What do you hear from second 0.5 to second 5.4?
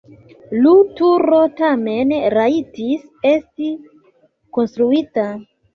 Lu turo tamen rajtis esti konstruita.